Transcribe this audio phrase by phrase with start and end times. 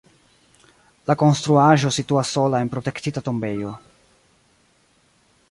[1.11, 3.79] La konstruaĵo situas sola en protektita tombejo.